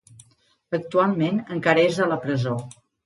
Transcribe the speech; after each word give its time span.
Actualment 0.77 1.37
encara 1.57 1.85
és 1.91 2.01
a 2.07 2.09
la 2.15 2.19
presó. 2.25 2.57